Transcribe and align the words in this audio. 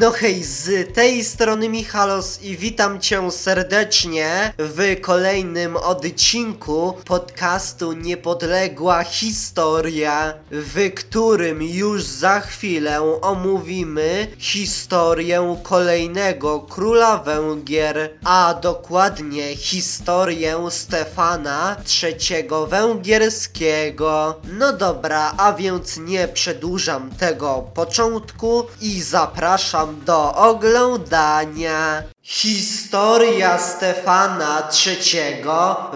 No 0.00 0.10
hej, 0.10 0.44
z 0.44 0.94
tej 0.94 1.24
strony 1.24 1.68
Michalos 1.68 2.42
i 2.42 2.56
witam 2.56 3.00
cię 3.00 3.30
serdecznie 3.30 4.52
w 4.58 5.00
kolejnym 5.00 5.76
odcinku 5.76 6.94
podcastu 7.04 7.92
Niepodległa 7.92 9.04
Historia, 9.04 10.34
w 10.50 10.94
którym 10.94 11.62
już 11.62 12.02
za 12.02 12.40
chwilę 12.40 13.18
omówimy 13.20 14.28
historię 14.38 15.56
kolejnego 15.62 16.60
króla 16.60 17.18
Węgier, 17.18 18.10
a 18.24 18.54
dokładnie 18.62 19.56
historię 19.56 20.66
Stefana 20.70 21.76
III 22.02 22.48
Węgierskiego. 22.68 24.40
No 24.52 24.72
dobra, 24.72 25.34
a 25.36 25.52
więc 25.52 25.98
nie 25.98 26.28
przedłużam 26.28 27.10
tego 27.10 27.64
początku 27.74 28.66
i 28.80 29.02
zapraszam 29.02 29.89
do 29.90 30.34
oglądania. 30.34 32.02
Historia 32.32 33.58
Stefana 33.58 34.68
III 34.86 35.42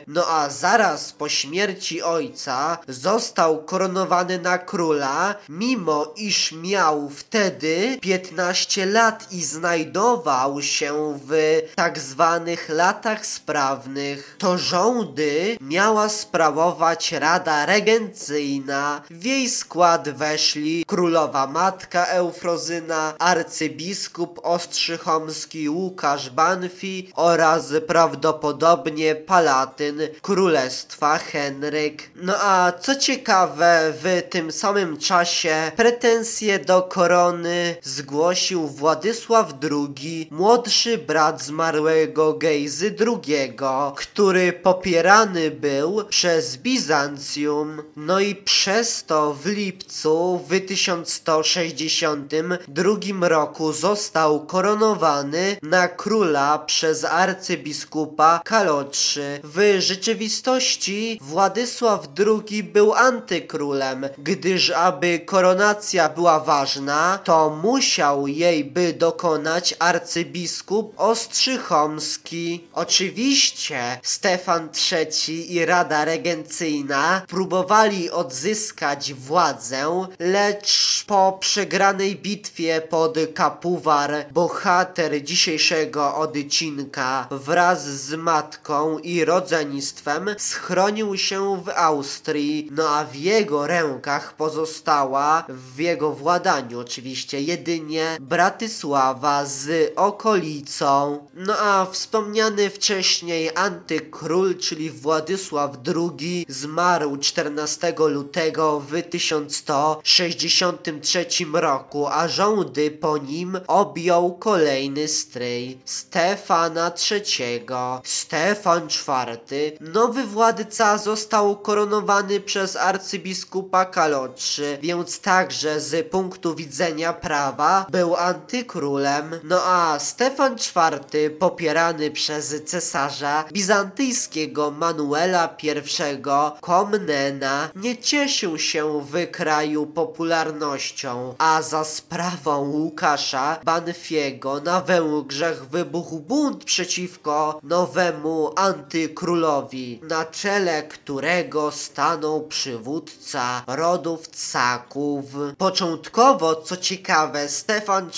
No 0.07 0.27
a 0.27 0.49
zaraz 0.49 1.13
po 1.13 1.29
śmierci 1.29 2.01
ojca 2.01 2.77
został 2.87 3.63
koronowany 3.63 4.39
na 4.39 4.57
króla, 4.57 5.35
mimo 5.49 6.13
iż 6.15 6.51
miał 6.51 7.09
wtedy 7.09 7.97
15 8.01 8.85
lat 8.85 9.27
i 9.31 9.43
znajdował 9.43 10.61
się 10.61 11.19
w 11.27 11.61
tak 11.75 11.99
zwanych 11.99 12.69
latach 12.69 13.25
sprawnych. 13.25 14.35
To 14.39 14.57
rządy 14.57 15.57
miała 15.61 16.09
sprawować 16.09 17.11
Rada 17.11 17.65
Regencyjna. 17.65 19.01
W 19.09 19.25
jej 19.25 19.49
skład 19.49 20.09
weszli 20.09 20.85
królowa 20.87 21.47
matka 21.47 22.05
Eufrozyna, 22.05 23.13
arcybiskup 23.19 24.39
ostrzychomski 24.43 25.69
Łukasz 25.69 26.29
Banfi 26.29 27.11
oraz 27.15 27.73
prawdopodobnie 27.87 29.15
palatyn 29.37 30.01
królestwa 30.21 31.17
Henryk. 31.17 32.11
No 32.15 32.33
a 32.41 32.71
co 32.71 32.95
ciekawe, 32.95 33.93
w 34.03 34.21
tym 34.29 34.51
samym 34.51 34.97
czasie 34.97 35.71
pretensje 35.75 36.59
do 36.59 36.81
korony 36.81 37.75
zgłosił 37.83 38.67
Władysław 38.67 39.53
II, 39.71 40.27
młodszy 40.31 40.97
brat 40.97 41.43
zmarłego 41.43 42.33
Gejzy 42.33 42.95
II, 43.07 43.53
który 43.95 44.53
popierany 44.53 45.51
był 45.51 46.03
przez 46.09 46.57
Bizancjum. 46.57 47.81
No 47.95 48.19
i 48.19 48.35
przez 48.35 49.05
to 49.05 49.33
w 49.33 49.45
lipcu 49.45 50.45
w 50.49 50.59
1162 50.67 53.27
roku 53.27 53.73
został 53.73 54.45
koronowany 54.45 55.57
na 55.63 55.87
króla 55.87 56.59
przez 56.59 57.05
arcybiskupa 57.05 58.41
Kalotrzy. 58.45 59.26
W 59.43 59.75
rzeczywistości 59.79 61.19
Władysław 61.21 62.07
II 62.49 62.63
był 62.63 62.93
antykrólem, 62.93 64.05
gdyż 64.17 64.69
aby 64.69 65.19
koronacja 65.19 66.09
była 66.09 66.39
ważna, 66.39 67.19
to 67.23 67.49
musiał 67.63 68.27
jej 68.27 68.65
by 68.65 68.93
dokonać 68.93 69.75
arcybiskup 69.79 70.93
Ostrzychomski. 70.97 72.67
Oczywiście 72.73 73.99
Stefan 74.03 74.69
III 74.91 75.55
i 75.55 75.65
Rada 75.65 76.05
Regencyjna 76.05 77.21
próbowali 77.27 78.11
odzyskać 78.11 79.13
władzę, 79.13 80.07
lecz 80.19 81.03
po 81.07 81.37
przegranej 81.39 82.15
bitwie 82.15 82.81
pod 82.81 83.17
Kapuwar 83.33 84.25
bohater 84.31 85.23
dzisiejszego 85.23 86.15
odcinka 86.15 87.27
wraz 87.31 87.85
z 87.87 88.13
matką 88.13 88.99
i 88.99 89.16
rodzeństwem 89.25 90.29
schronił 90.37 91.17
się 91.17 91.63
w 91.63 91.69
Austrii, 91.69 92.69
no 92.71 92.89
a 92.89 93.05
w 93.05 93.15
jego 93.15 93.67
rękach 93.67 94.33
pozostała, 94.33 95.45
w 95.49 95.79
jego 95.79 96.11
władaniu 96.11 96.79
oczywiście, 96.79 97.41
jedynie 97.41 98.17
Bratysława 98.21 99.45
z 99.45 99.93
okolicą. 99.95 101.27
No 101.33 101.57
a 101.57 101.85
wspomniany 101.85 102.69
wcześniej 102.69 103.49
antykról, 103.55 104.57
czyli 104.57 104.91
Władysław 104.91 105.71
II, 105.87 106.45
zmarł 106.49 107.17
14 107.17 107.93
lutego 107.97 108.79
w 108.79 109.01
1163 109.01 111.25
roku, 111.53 112.07
a 112.07 112.27
rządy 112.27 112.91
po 112.91 113.17
nim 113.17 113.59
objął 113.67 114.37
kolejny 114.37 115.07
stryj 115.07 115.77
Stefana 115.85 116.91
III. 117.11 117.65
Stefan 118.03 118.89
IV, 119.07 119.77
nowy 119.81 120.23
władca, 120.23 120.97
został 120.97 121.57
koronowany 121.57 122.39
przez 122.39 122.75
arcybiskupa 122.75 123.85
Kalotrzy, 123.85 124.77
więc 124.81 125.19
także 125.19 125.79
z 125.79 126.11
punktu 126.11 126.55
widzenia 126.55 127.13
prawa 127.13 127.85
był 127.89 128.15
antykrólem. 128.15 129.39
No 129.43 129.61
a 129.63 129.99
Stefan 129.99 130.53
IV, 130.53 131.29
popierany 131.29 132.11
przez 132.11 132.63
cesarza 132.65 133.45
bizantyjskiego 133.53 134.71
Manuela 134.71 135.57
I 135.63 136.21
Komnena, 136.61 137.69
nie 137.75 137.97
cieszył 137.97 138.57
się 138.59 139.01
w 139.01 139.31
kraju 139.31 139.85
popularnością, 139.85 141.35
a 141.37 141.61
za 141.61 141.83
sprawą 141.83 142.69
Łukasza 142.69 143.59
Banfiego 143.63 144.61
na 144.61 144.81
Węgrzech 144.81 145.65
wybuchł 145.69 146.19
bunt 146.19 146.63
przeciwko 146.63 147.59
nowemu 147.63 148.51
antykrólowi, 148.97 149.99
na 150.03 150.25
czele 150.25 150.83
którego 150.83 151.71
stanął 151.71 152.47
przywódca 152.47 153.63
rodów 153.67 154.27
Caków. 154.27 155.25
Początkowo, 155.57 156.55
co 156.55 156.77
ciekawe, 156.77 157.49
Stefan 157.49 158.09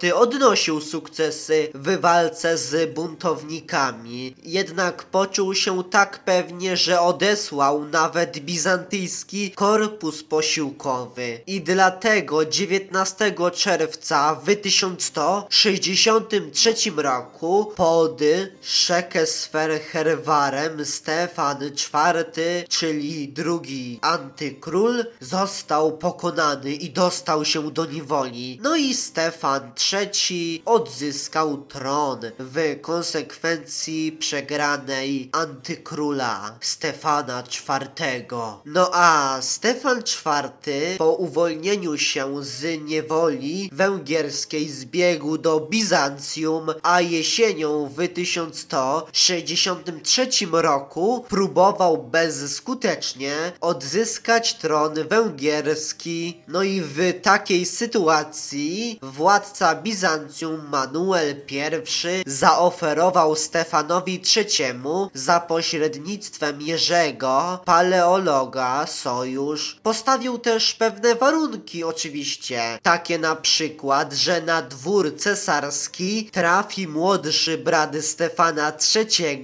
IV 0.00 0.14
odnosił 0.14 0.80
sukcesy 0.80 1.68
w 1.74 2.00
walce 2.00 2.58
z 2.58 2.94
buntownikami, 2.94 4.34
jednak 4.44 5.02
poczuł 5.02 5.54
się 5.54 5.84
tak 5.84 6.24
pewnie, 6.24 6.76
że 6.76 7.00
odesłał 7.00 7.84
nawet 7.84 8.38
bizantyjski 8.38 9.50
korpus 9.50 10.22
posiłkowy 10.22 11.40
i 11.46 11.60
dlatego 11.60 12.44
19 12.44 13.34
czerwca 13.54 14.34
w 14.34 14.56
1163 14.56 16.74
roku 16.96 17.72
pod 17.76 18.20
Szekesfer 18.62 19.80
Bolwarem 20.26 20.84
Stefan 20.84 21.62
IV, 21.62 22.24
czyli 22.68 23.28
drugi 23.28 23.98
antykról, 24.02 25.04
został 25.20 25.98
pokonany 25.98 26.72
i 26.72 26.90
dostał 26.90 27.44
się 27.44 27.70
do 27.70 27.84
niewoli. 27.84 28.58
No 28.62 28.76
i 28.76 28.94
Stefan 28.94 29.72
III 29.92 30.62
odzyskał 30.64 31.58
tron 31.58 32.20
w 32.38 32.80
konsekwencji 32.80 34.12
przegranej 34.12 35.30
antykróla 35.32 36.58
Stefana 36.60 37.42
IV. 37.42 38.26
No 38.64 38.90
a 38.92 39.38
Stefan 39.40 39.98
IV 39.98 40.96
po 40.98 41.12
uwolnieniu 41.12 41.98
się 41.98 42.44
z 42.44 42.84
niewoli 42.84 43.70
węgierskiej 43.72 44.68
zbiegł 44.68 45.38
do 45.38 45.60
Bizancjum, 45.60 46.66
a 46.82 47.00
jesienią 47.00 47.90
w 47.96 48.08
1163 48.08 50.15
roku 50.52 51.24
próbował 51.28 51.98
bezskutecznie 51.98 53.34
odzyskać 53.60 54.54
tron 54.54 54.94
węgierski. 55.08 56.42
No 56.48 56.62
i 56.62 56.80
w 56.80 57.20
takiej 57.22 57.66
sytuacji 57.66 58.98
władca 59.02 59.74
Bizancjum 59.74 60.68
Manuel 60.70 61.34
I 61.50 62.22
zaoferował 62.26 63.36
Stefanowi 63.36 64.22
III 64.36 64.80
za 65.14 65.40
pośrednictwem 65.40 66.62
Jerzego, 66.62 67.60
paleologa, 67.64 68.86
sojusz. 68.86 69.80
Postawił 69.82 70.38
też 70.38 70.74
pewne 70.74 71.14
warunki 71.14 71.84
oczywiście, 71.84 72.78
takie 72.82 73.18
na 73.18 73.36
przykład, 73.36 74.12
że 74.12 74.42
na 74.42 74.62
dwór 74.62 75.16
cesarski 75.16 76.30
trafi 76.32 76.88
młodszy 76.88 77.58
brat 77.58 77.96
Stefana 78.00 78.72
III, 78.94 79.42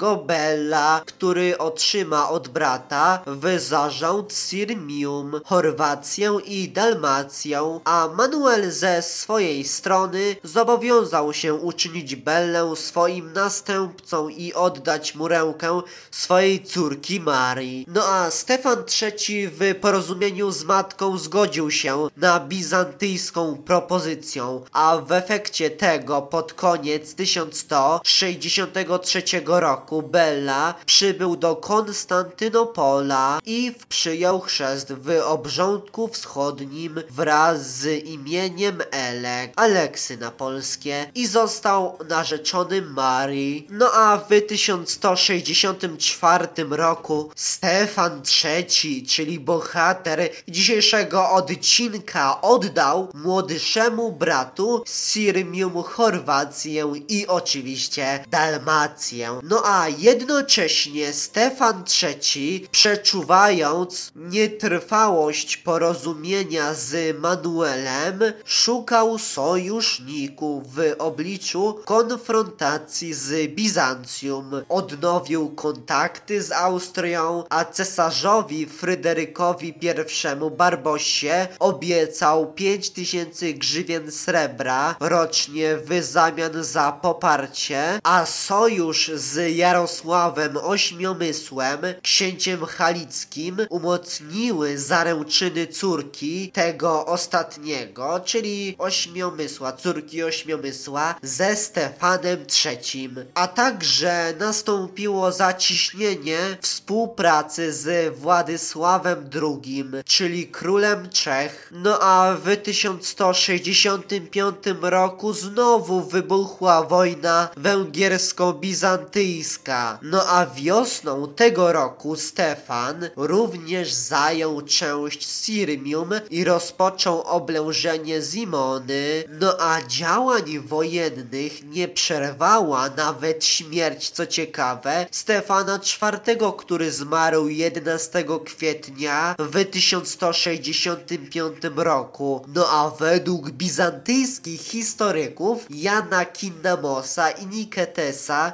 Bella, 0.53 1.03
który 1.07 1.59
otrzyma 1.59 2.31
od 2.31 2.49
brata 2.49 3.23
w 3.27 3.61
zarząd 3.61 4.33
Sirmium, 4.33 5.41
Chorwację 5.45 6.39
i 6.45 6.69
Dalmację, 6.69 7.81
a 7.85 8.09
Manuel 8.17 8.71
ze 8.71 9.03
swojej 9.03 9.65
strony 9.65 10.37
zobowiązał 10.45 11.33
się 11.33 11.55
uczynić 11.55 12.17
Bellę 12.17 12.77
swoim 12.77 13.33
następcą 13.33 14.29
i 14.29 14.55
oddać 14.55 15.15
mu 15.15 15.29
rękę 15.29 15.83
swojej 16.11 16.65
córki 16.65 17.21
Marii. 17.21 17.85
No 17.89 18.05
a 18.05 18.31
Stefan 18.31 18.85
III 19.03 19.49
w 19.49 19.75
porozumieniu 19.81 20.51
z 20.51 20.65
matką 20.65 21.19
zgodził 21.19 21.71
się 21.71 22.09
na 22.17 22.41
bizantyjską 22.41 23.57
propozycję, 23.57 24.61
a 24.73 24.97
w 24.97 25.13
efekcie 25.13 25.71
tego 25.71 26.23
pod 26.23 26.53
koniec 26.53 27.15
1163 27.15 29.23
roku 29.47 30.03
Bella 30.03 30.42
przybył 30.87 31.37
do 31.37 31.57
Konstantynopola 31.57 33.41
i 33.47 33.75
przyjął 33.89 34.41
chrzest 34.41 34.93
w 34.93 35.21
obrządku 35.25 36.09
wschodnim 36.09 37.03
wraz 37.11 37.71
z 37.71 38.07
imieniem 38.07 38.83
Elek, 38.91 39.53
Aleksy 39.57 40.17
na 40.17 40.31
polskie 40.31 41.11
i 41.15 41.27
został 41.27 41.99
narzeczony 42.09 42.83
Marii. 42.83 43.67
No 43.71 43.93
a 43.93 44.19
w 44.19 44.29
1164 44.49 46.49
roku 46.71 47.31
Stefan 47.37 48.23
III, 48.45 49.07
czyli 49.07 49.41
bohater 49.41 50.31
dzisiejszego 50.49 51.31
odcinka, 51.31 52.41
oddał 52.41 53.09
młodszemu 53.15 54.13
bratu 54.13 54.83
Sirmium 54.87 55.83
Chorwację 55.83 56.93
i 57.09 57.27
oczywiście 57.27 58.25
Dalmację. 58.31 59.41
No 59.43 59.63
a 59.65 59.89
jednocześnie 60.33 61.13
Stefan 61.13 61.85
III, 62.03 62.69
przeczuwając 62.71 64.13
nietrwałość 64.17 65.57
porozumienia 65.57 66.75
z 66.75 67.19
Manuelem, 67.19 68.21
szukał 68.45 69.19
sojuszników 69.19 70.75
w 70.75 70.95
obliczu 70.99 71.79
konfrontacji 71.85 73.15
z 73.15 73.55
Bizancjum. 73.55 74.51
Odnowił 74.69 75.51
kontakty 75.51 76.43
z 76.43 76.53
Austrią, 76.53 77.45
a 77.51 77.65
cesarzowi 77.65 78.67
Fryderykowi 78.67 79.69
I 79.69 80.51
Barbosie 80.57 81.49
obiecał 81.59 82.53
5000 82.53 83.53
grzywien 83.53 84.13
srebra 84.13 84.97
rocznie 85.01 85.77
w 85.77 86.03
zamian 86.03 86.65
za 86.65 86.93
poparcie, 86.93 88.01
a 88.03 88.27
sojusz 88.27 89.11
z 89.15 89.57
Jarosławem 89.57 90.22
Ośmiomysłem, 90.63 91.81
księciem 92.03 92.65
halickim, 92.65 93.57
umocniły 93.71 94.79
zaręczyny 94.79 95.67
córki 95.67 96.53
tego 96.53 97.07
ostatniego, 97.07 98.21
czyli 98.25 98.75
Ośmiomysła, 98.79 99.73
córki 99.73 100.23
Ośmiomysła 100.23 101.15
ze 101.23 101.57
Stefanem 101.57 102.39
III, 102.65 103.11
a 103.35 103.49
także 103.49 104.35
nastąpiło 104.39 105.33
zaciśnienie 105.33 106.39
współpracy 106.61 107.73
z 107.73 108.17
Władysławem 108.19 109.31
II, 109.43 109.85
czyli 110.05 110.47
królem 110.47 111.11
Czech. 111.11 111.73
No 111.73 111.99
a 112.01 112.37
w 112.45 112.57
1165 112.57 114.57
roku 114.83 115.33
znowu 115.33 116.01
wybuchła 116.01 116.83
wojna 116.83 117.49
węgiersko-bizantyjska. 117.57 119.99
No 120.13 120.29
a 120.29 120.47
wiosną 120.47 121.29
tego 121.35 121.73
roku 121.73 122.17
Stefan 122.17 123.09
również 123.17 123.93
zajął 123.93 124.63
część 124.63 125.29
Sirmium 125.29 126.11
i 126.31 126.45
rozpoczął 126.45 127.23
oblężenie 127.23 128.23
Zimony. 128.23 129.25
No 129.41 129.57
a 129.61 129.83
działań 129.83 130.59
wojennych 130.59 131.65
nie 131.65 131.89
przerwała 131.89 132.91
nawet 132.91 133.45
śmierć, 133.45 134.11
co 134.11 134.27
ciekawe, 134.27 135.07
Stefana 135.11 135.81
IV, 136.03 136.37
który 136.59 136.93
zmarł 136.93 137.49
11 137.49 138.25
kwietnia 138.45 139.35
w 139.39 139.65
1165 139.65 141.57
roku. 141.77 142.45
No 142.55 142.69
a 142.69 142.91
według 142.91 143.51
bizantyjskich 143.51 144.61
historyków 144.61 145.67
Jana 145.71 146.25
Kinnamosa 146.25 147.31
i 147.31 147.47
Niketesa, 147.47 148.53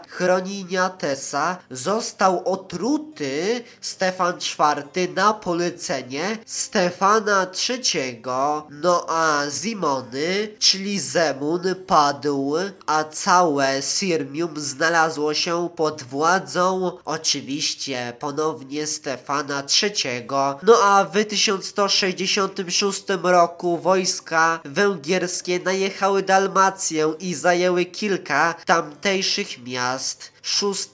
Został 1.70 2.42
otruty 2.44 3.64
Stefan 3.80 4.34
IV 4.34 5.08
na 5.16 5.34
polecenie 5.34 6.38
Stefana 6.46 7.46
III. 7.68 8.22
No 8.70 9.06
a 9.08 9.42
Zimony, 9.50 10.48
czyli 10.58 11.00
Zemun, 11.00 11.62
padł, 11.86 12.54
a 12.86 13.04
całe 13.04 13.82
Sirmium 13.82 14.60
znalazło 14.60 15.34
się 15.34 15.68
pod 15.76 16.02
władzą 16.02 16.92
oczywiście 17.04 18.12
ponownie 18.18 18.86
Stefana 18.86 19.62
III. 19.82 20.26
No 20.62 20.74
a 20.82 21.04
w 21.04 21.24
1166 21.24 23.04
roku 23.22 23.78
wojska 23.78 24.60
węgierskie 24.64 25.60
najechały 25.60 26.22
Dalmację 26.22 27.14
i 27.20 27.34
zajęły 27.34 27.84
kilka 27.84 28.54
tamtejszych 28.66 29.64
miast. 29.64 30.37
6 30.48 30.88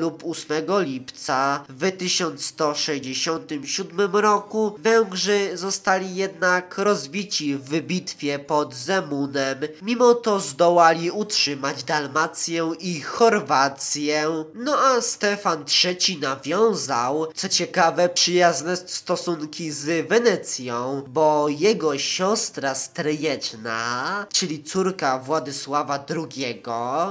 lub 0.00 0.24
8 0.26 0.82
lipca 0.82 1.64
w 1.68 1.90
1167 1.90 4.16
roku 4.16 4.74
Węgrzy 4.78 5.56
zostali 5.56 6.16
jednak 6.16 6.78
rozbici 6.78 7.56
w 7.56 7.80
bitwie 7.80 8.38
pod 8.38 8.74
Zemunem. 8.74 9.58
Mimo 9.82 10.14
to 10.14 10.40
zdołali 10.40 11.10
utrzymać 11.10 11.84
Dalmację 11.84 12.72
i 12.80 13.00
Chorwację. 13.00 14.44
No 14.54 14.78
a 14.78 15.00
Stefan 15.00 15.64
III 15.84 16.18
nawiązał, 16.20 17.26
co 17.34 17.48
ciekawe, 17.48 18.08
przyjazne 18.08 18.76
stosunki 18.76 19.70
z 19.70 20.08
Wenecją, 20.08 21.02
bo 21.08 21.48
jego 21.48 21.98
siostra 21.98 22.74
stryjeczna, 22.74 24.26
czyli 24.32 24.62
córka 24.62 25.18
Władysława 25.18 26.04
II, 26.10 26.62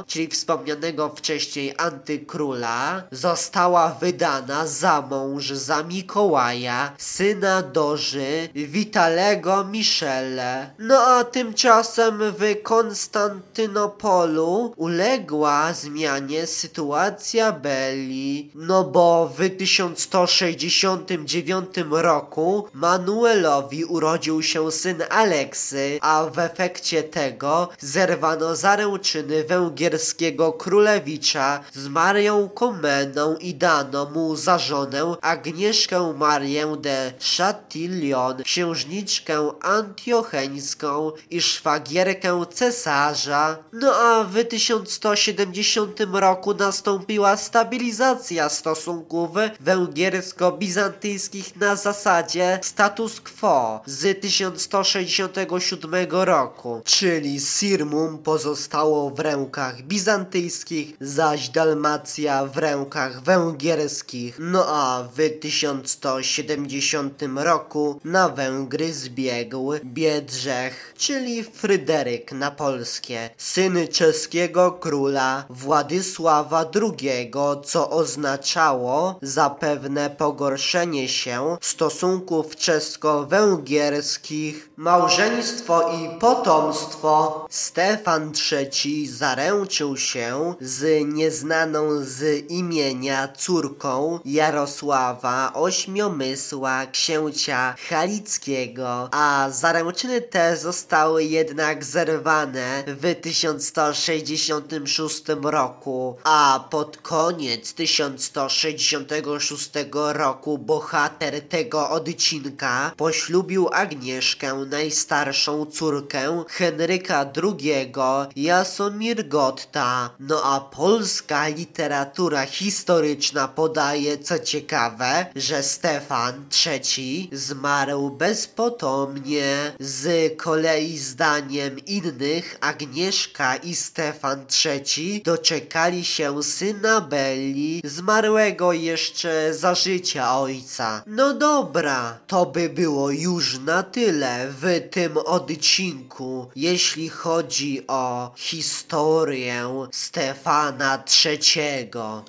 czyli 0.08 0.28
wspomnianego 0.28 1.10
wcześniej 1.10 1.83
antykróla, 1.84 3.04
została 3.12 3.98
wydana 4.02 4.68
za 4.68 5.02
mąż 5.02 5.52
za 5.52 5.84
Mikołaja, 5.84 6.92
syna 6.98 7.62
Doży, 7.62 8.50
Witalego 8.56 9.64
Michele. 9.64 10.70
No 10.80 11.00
a 11.00 11.24
tymczasem 11.24 12.20
w 12.20 12.62
Konstantynopolu 12.64 14.74
uległa 14.78 15.74
zmianie 15.74 16.48
sytuacja 16.48 17.52
Belli, 17.52 18.52
no 18.56 18.84
bo 18.84 19.32
w 19.38 19.50
1169 19.58 21.70
roku 21.90 22.68
Manuelowi 22.74 23.86
urodził 23.86 24.44
się 24.44 24.72
syn 24.72 25.04
Aleksy, 25.10 26.00
a 26.02 26.24
w 26.24 26.40
efekcie 26.40 27.04
tego 27.04 27.70
zerwano 27.80 28.56
zaręczyny 28.56 29.44
węgierskiego 29.44 30.54
królewicza 30.54 31.60
z 31.76 31.88
Marią 31.88 32.50
Komeną 32.50 33.36
i 33.38 33.56
dano 33.56 34.06
mu 34.06 34.36
za 34.36 34.58
żonę 34.58 35.16
Agnieszkę 35.22 36.14
Marię 36.18 36.78
de 36.78 37.14
Chatillon, 37.38 38.44
księżniczkę 38.44 39.52
antiocheńską 39.62 41.12
i 41.30 41.42
szwagierkę 41.42 42.46
cesarza. 42.54 43.58
No 43.74 43.96
a 43.96 44.24
w 44.24 44.44
1170 44.44 46.00
roku 46.12 46.54
nastąpiła 46.54 47.38
stabilizacja 47.38 48.50
stosunków 48.50 49.32
węgiersko-bizantyjskich 49.60 51.56
na 51.60 51.76
zasadzie 51.76 52.60
status 52.62 53.22
quo 53.22 53.82
z 53.86 54.22
1167 54.22 55.94
roku, 56.12 56.82
czyli 56.86 57.40
Sirmum 57.40 58.18
pozostało 58.18 59.10
w 59.10 59.20
rękach 59.20 59.82
bizantyjskich, 59.82 60.98
zaś 61.02 61.50
Dalmacja 61.54 62.46
w 62.46 62.58
rękach 62.58 63.22
węgierskich. 63.22 64.36
No 64.40 64.66
a 64.68 65.04
w 65.16 65.40
1170 65.40 67.24
roku 67.36 68.00
na 68.04 68.30
Węgry 68.30 68.94
zbiegł 68.94 69.74
Biedrzech, 69.84 70.94
czyli 70.98 71.44
Fryderyk 71.44 72.32
na 72.32 72.52
polskie, 72.52 73.30
syn 73.38 73.88
czeskiego 73.88 74.72
króla 74.72 75.46
Władysława 75.50 76.66
II, 76.76 77.32
co 77.66 77.90
oznaczało 77.90 79.20
zapewne 79.22 80.10
pogorszenie 80.10 81.10
się 81.10 81.58
stosunków 81.62 82.56
czesko-węgierskich, 82.56 84.70
małżeństwo 84.78 85.92
i 85.92 86.20
potomstwo. 86.20 87.46
Stefan 87.50 88.32
III 88.52 89.08
zaręczył 89.08 89.98
się 89.98 90.54
z 90.62 91.04
nieznaną 91.44 92.04
z 92.04 92.52
imienia 92.52 93.28
córką 93.28 94.20
Jarosława 94.26 95.54
Ośmiomysła 95.54 96.86
księcia 96.86 97.76
Halickiego, 97.90 99.10
a 99.12 99.48
zaręczyny 99.52 100.22
te 100.22 100.58
zostały 100.58 101.24
jednak 101.24 101.84
zerwane 101.84 102.84
w 102.88 103.16
1166 103.22 105.24
roku, 105.42 106.18
a 106.24 106.68
pod 106.70 106.98
koniec 106.98 107.74
1166 107.74 109.72
roku 109.94 110.58
bohater 110.58 111.42
tego 111.42 111.90
odcinka 111.90 112.92
poślubił 112.98 113.70
Agnieszkę, 113.74 114.56
najstarszą 114.56 115.66
córkę 115.66 116.44
Henryka 116.50 117.26
II, 117.44 117.94
Jasomir 118.36 119.28
Gotta. 119.28 120.10
No 120.20 120.44
a 120.44 120.60
polska 120.60 121.33
literatura 121.42 122.46
historyczna 122.46 123.48
podaje, 123.48 124.18
co 124.18 124.40
ciekawe, 124.40 125.26
że 125.36 125.64
Stefan 125.64 126.46
III 126.66 127.30
zmarł 127.32 128.10
bezpotomnie. 128.10 129.74
Z 129.80 130.34
kolei 130.38 130.98
zdaniem 130.98 131.80
innych 131.80 132.58
Agnieszka 132.62 133.56
i 133.56 133.76
Stefan 133.76 134.46
III 134.66 135.22
doczekali 135.26 136.06
się 136.06 136.44
syna 136.44 137.02
Belli, 137.02 137.82
zmarłego 137.86 138.74
jeszcze 138.74 139.54
za 139.54 139.76
życia 139.76 140.40
ojca. 140.40 141.04
No 141.08 141.34
dobra, 141.34 142.20
to 142.28 142.46
by 142.46 142.70
było 142.70 143.12
już 143.12 143.60
na 143.60 143.84
tyle 143.84 144.48
w 144.62 144.90
tym 144.92 145.18
odcinku, 145.18 146.48
jeśli 146.56 147.10
chodzi 147.10 147.88
o 147.88 148.32
historię 148.36 149.88
Stefana 149.92 151.04
III. 151.23 151.23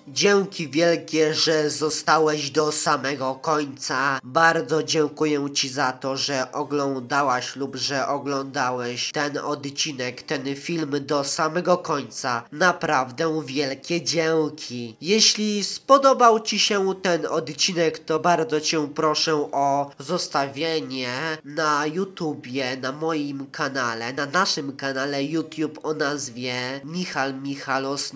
Dzięki 0.08 0.68
wielkie, 0.68 1.34
że 1.34 1.70
zostałeś 1.70 2.50
do 2.50 2.72
samego 2.72 3.34
końca. 3.34 4.20
Bardzo 4.24 4.82
dziękuję 4.82 5.50
Ci 5.54 5.68
za 5.68 5.92
to, 5.92 6.16
że 6.16 6.52
oglądałaś 6.52 7.56
lub 7.56 7.76
że 7.76 8.08
oglądałeś 8.08 9.12
ten 9.12 9.38
odcinek, 9.38 10.22
ten 10.22 10.56
film 10.56 10.90
do 11.00 11.24
samego 11.24 11.78
końca. 11.78 12.42
Naprawdę 12.52 13.42
wielkie 13.46 14.02
dzięki. 14.02 14.96
Jeśli 15.00 15.64
spodobał 15.64 16.40
Ci 16.40 16.58
się 16.58 16.94
ten 17.02 17.26
odcinek, 17.26 17.98
to 17.98 18.20
bardzo 18.20 18.60
Cię 18.60 18.88
proszę 18.94 19.34
o 19.52 19.90
zostawienie 19.98 21.38
na 21.44 21.86
YouTubie, 21.86 22.76
na 22.76 22.92
moim 22.92 23.46
kanale, 23.46 24.12
na 24.12 24.26
naszym 24.26 24.76
kanale 24.76 25.24
YouTube 25.24 25.80
o 25.82 25.94
nazwie 25.94 26.80
Michal 26.84 27.34
Michalos 27.34 28.12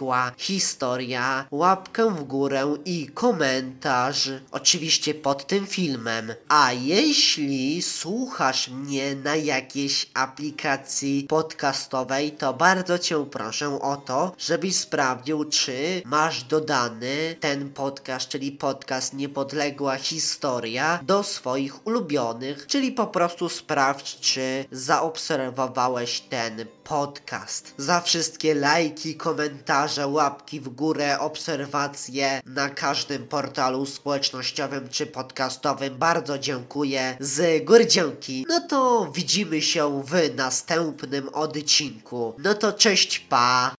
Niepodległa 0.00 0.32
Historia, 0.38 1.46
łapkę 1.50 2.14
w 2.14 2.24
górę 2.24 2.76
i 2.84 3.08
komentarz, 3.14 4.30
oczywiście 4.52 5.14
pod 5.14 5.46
tym 5.46 5.66
filmem. 5.66 6.34
A 6.48 6.72
jeśli 6.72 7.82
słuchasz 7.82 8.68
mnie 8.68 9.14
na 9.14 9.36
jakiejś 9.36 10.10
aplikacji 10.14 11.26
podcastowej, 11.28 12.32
to 12.32 12.54
bardzo 12.54 12.98
Cię 12.98 13.26
proszę 13.30 13.80
o 13.82 13.96
to, 13.96 14.32
żebyś 14.38 14.76
sprawdził, 14.76 15.44
czy 15.44 16.02
masz 16.04 16.44
dodany 16.44 17.36
ten 17.40 17.70
podcast, 17.70 18.28
czyli 18.28 18.52
podcast 18.52 19.14
Niepodległa 19.14 19.96
Historia 19.96 21.00
do 21.02 21.22
swoich 21.22 21.86
ulubionych, 21.86 22.66
czyli 22.66 22.92
po 22.92 23.06
prostu 23.06 23.48
sprawdź, 23.48 24.20
czy 24.20 24.64
zaobserwowałeś 24.72 26.20
ten 26.20 26.66
podcast. 26.90 27.74
Za 27.78 28.00
wszystkie 28.00 28.54
lajki, 28.54 29.14
komentarze, 29.14 30.06
łapki 30.06 30.60
w 30.60 30.68
górę, 30.68 31.18
obserwacje 31.18 32.40
na 32.46 32.68
każdym 32.68 33.28
portalu 33.28 33.86
społecznościowym 33.86 34.88
czy 34.88 35.06
podcastowym 35.06 35.98
bardzo 35.98 36.38
dziękuję. 36.38 37.16
Z 37.20 37.64
góry 37.64 37.86
dzięki. 37.86 38.46
No 38.48 38.60
to 38.60 39.10
widzimy 39.14 39.62
się 39.62 40.02
w 40.02 40.36
następnym 40.36 41.28
odcinku. 41.28 42.34
No 42.38 42.54
to 42.54 42.72
cześć, 42.72 43.18
pa! 43.18 43.74